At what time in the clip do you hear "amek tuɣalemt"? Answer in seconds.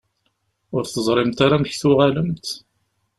1.59-2.45